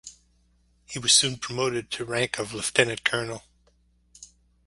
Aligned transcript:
He 0.87 0.97
was 0.97 1.13
soon 1.13 1.37
promoted 1.37 1.91
to 1.91 2.05
rank 2.05 2.39
of 2.39 2.53
Lieutenant 2.53 3.03
Colonel. 3.03 3.43